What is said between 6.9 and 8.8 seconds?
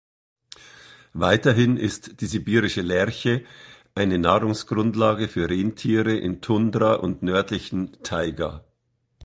und nördlichen Taiga.